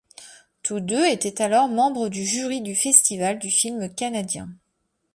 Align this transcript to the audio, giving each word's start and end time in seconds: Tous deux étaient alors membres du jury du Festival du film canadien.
Tous 0.63 0.79
deux 0.79 1.05
étaient 1.05 1.43
alors 1.43 1.67
membres 1.67 2.09
du 2.09 2.25
jury 2.25 2.61
du 2.61 2.73
Festival 2.73 3.37
du 3.37 3.51
film 3.51 3.93
canadien. 3.93 4.49